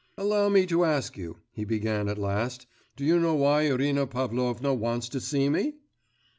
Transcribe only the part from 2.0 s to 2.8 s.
at last,